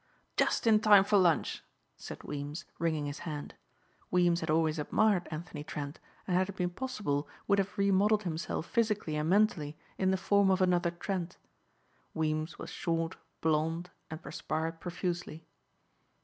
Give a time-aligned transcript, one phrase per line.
[0.35, 1.63] "Just in time for lunch,"
[1.95, 3.53] said Weems wringing his hand.
[4.09, 8.65] Weems had always admired Anthony Trent and had it been possible would have remodeled himself
[8.65, 11.37] physically and mentally in the form of another Trent.
[12.15, 15.45] Weems was short, blond and perspired profusely.